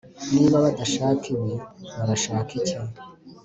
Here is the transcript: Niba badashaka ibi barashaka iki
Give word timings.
Niba 0.33 0.57
badashaka 0.65 1.23
ibi 1.35 1.53
barashaka 1.97 2.49
iki 2.59 2.77